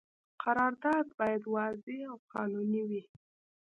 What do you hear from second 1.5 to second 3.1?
واضح او قانوني وي.